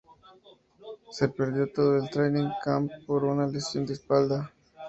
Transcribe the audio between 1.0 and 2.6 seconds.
Se perdió todo el "training